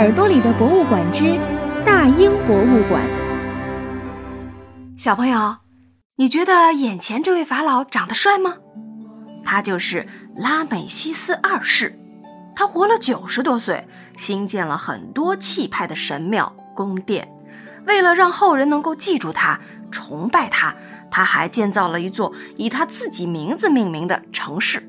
[0.00, 1.38] 耳朵里的博物馆之
[1.84, 3.02] 大英博物馆。
[4.96, 5.58] 小朋友，
[6.16, 8.54] 你觉得眼前这位法老长得帅吗？
[9.44, 11.94] 他就是拉美西斯二世，
[12.56, 13.86] 他活了九十多岁，
[14.16, 17.28] 兴建了很多气派的神庙宫殿。
[17.86, 19.60] 为了让后人能够记住他、
[19.90, 20.74] 崇拜他，
[21.10, 24.82] 他还建造了一座以他自己名字命名的城市。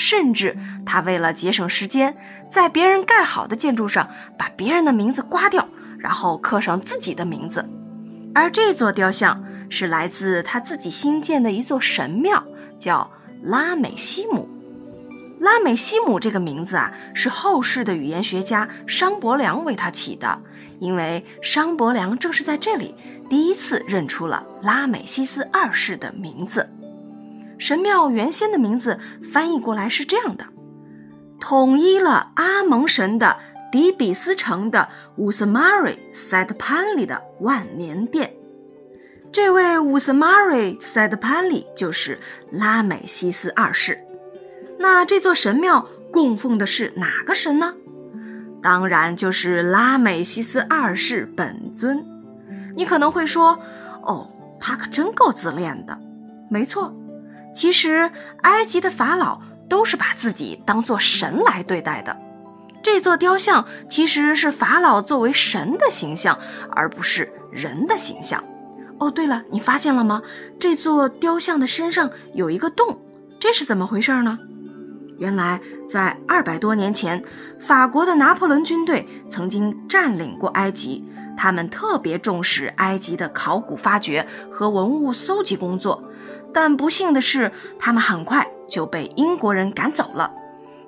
[0.00, 0.56] 甚至
[0.86, 2.16] 他为了节省时间，
[2.48, 7.68] 在别人盖好的建筑上把别人的名字刮掉，然后刻上自己的名字。
[8.34, 12.42] 而这座雕像是来自他自己新建的一座神庙，
[12.78, 13.10] 叫
[13.42, 14.48] 拉美西姆。
[15.38, 20.40] 拉美西姆这个名字啊，是后世的语言学家商伯良为他起的，
[20.78, 22.94] 因为商伯良正是在这里
[23.28, 26.66] 第一次认出了拉美西斯二世的名字。
[27.60, 28.98] 神庙原先的名字
[29.32, 30.46] 翻译过来是这样的：
[31.38, 33.36] 统一了阿蒙神的
[33.70, 38.32] 底比斯城的乌斯马瑞塞德潘里的万年殿。
[39.30, 42.18] 这位乌斯马瑞塞德潘里就是
[42.50, 44.00] 拉美西斯二世。
[44.78, 47.74] 那这座神庙供奉的是哪个神呢？
[48.62, 52.04] 当然就是拉美西斯二世本尊。
[52.74, 53.60] 你可能会说
[54.02, 55.96] ：“哦，他可真够自恋的。”
[56.50, 56.92] 没错，
[57.54, 58.10] 其实
[58.42, 62.16] 埃及的法老都是把自己当做神来对待的。
[62.82, 66.38] 这座雕像其实是法老作为神的形象，
[66.70, 68.42] 而不是人的形象。
[68.98, 70.22] 哦，对了，你发现了吗？
[70.58, 72.98] 这座雕像的身上有一个洞，
[73.38, 74.38] 这是怎么回事呢？
[75.18, 77.22] 原来，在二百多年前，
[77.58, 81.04] 法国的拿破仑军队曾经占领过埃及。
[81.36, 86.02] 他们特别重视埃及的考古发掘和文物搜集工作，
[86.52, 90.32] 但不幸的是，他们很快就被英国人赶走了。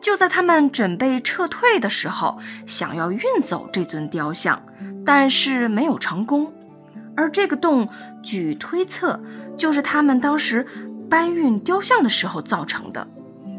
[0.00, 4.62] 就在他们准备撤退的时候，想要运走这尊雕像，
[5.06, 6.52] 但是没有成功。
[7.16, 7.88] 而这个洞，
[8.22, 9.18] 据推测，
[9.56, 10.66] 就是他们当时
[11.08, 13.06] 搬运雕像的时候造成的。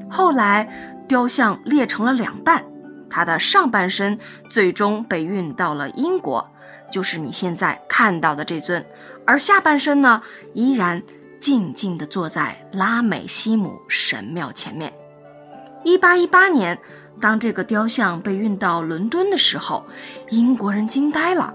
[0.09, 2.63] 后来，雕像裂成了两半，
[3.09, 4.19] 它的上半身
[4.49, 6.47] 最终被运到了英国，
[6.91, 8.85] 就是你现在看到的这尊，
[9.25, 10.21] 而下半身呢，
[10.53, 11.01] 依然
[11.45, 14.91] 静静地坐在拉美西姆神庙前面。
[15.83, 16.75] 一八一八年，
[17.21, 19.85] 当这个雕像被运到伦敦的时候，
[20.31, 21.53] 英国人惊呆了，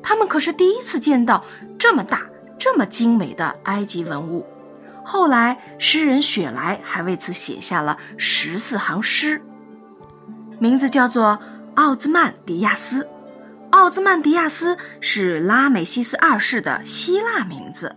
[0.00, 1.44] 他们可是第一次见到
[1.76, 2.22] 这么大、
[2.56, 4.46] 这么精美的埃及文物。
[5.04, 9.42] 后来，诗人雪莱还为此写下了十四行诗，
[10.60, 11.40] 名字叫做
[11.74, 13.02] 《奥兹曼迪亚斯》。
[13.70, 17.96] 奥兹曼迪亚斯是拉美西斯二世的希腊名字。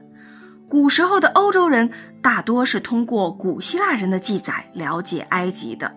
[0.69, 1.89] 古时候的欧洲人
[2.21, 5.91] 大多是通过古希腊人的记载了解埃及的。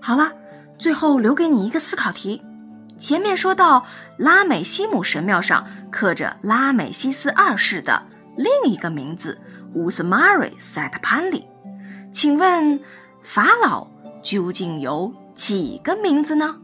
[0.00, 0.32] 好了，
[0.78, 2.42] 最后留给你一个思考题：
[2.98, 3.84] 前面说到
[4.16, 8.02] 拉美西姆神庙上刻着拉美西斯二世的
[8.36, 9.40] 另一个名字。
[9.74, 11.46] 乌斯马瑞塞特潘里，
[12.10, 12.80] 请问
[13.22, 13.86] 法老
[14.22, 16.56] 究竟有几个名字呢？